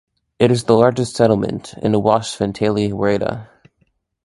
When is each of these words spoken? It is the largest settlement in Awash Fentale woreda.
It 0.39 0.49
is 0.49 0.63
the 0.63 0.73
largest 0.75 1.15
settlement 1.15 1.75
in 1.79 1.93
Awash 1.93 2.35
Fentale 2.35 2.91
woreda. 2.91 3.47